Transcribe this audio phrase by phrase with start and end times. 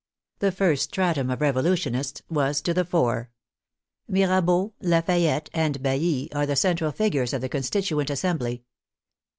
[0.39, 3.29] The first stratum of revo lutionists was to the fore.
[4.07, 8.61] Mirabeau, Lafayette, and Bailly are the central figures of the Constituent Assem bly.